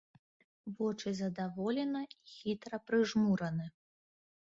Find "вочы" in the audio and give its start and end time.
0.77-1.11